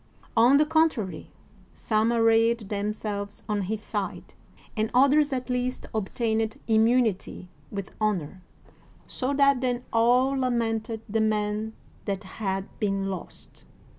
On 0.35 0.57
the 0.57 0.65
contrary, 0.65 1.29
some 1.73 2.11
arrayed 2.11 2.69
themselves 2.69 3.43
on 3.47 3.61
his 3.61 3.83
side, 3.83 4.33
and 4.75 4.89
others 4.95 5.31
at 5.31 5.47
least 5.47 5.85
obtained 5.93 6.59
immunity 6.67 7.49
with 7.69 7.91
hon 8.01 8.21
or, 8.23 8.41
so 9.05 9.31
that 9.33 9.61
then 9.61 9.83
all 9.93 10.31
lamented 10.31 11.03
the 11.07 11.21
men 11.21 11.73
that 12.05 12.23
had 12.23 12.67
been 12.79 13.11
lost. 13.11 13.65